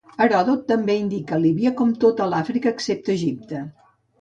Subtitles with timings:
[0.23, 3.63] Heròdot també indica Líbia com tota l'Àfrica excepte Egipte.